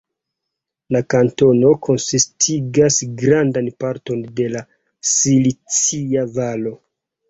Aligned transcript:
La 0.95 1.01
kantono 1.13 1.73
konsistigas 1.89 2.99
grandan 3.23 3.71
parton 3.87 4.27
de 4.43 4.51
la 4.59 4.67
Silicia 5.15 6.31
Valo. 6.37 6.79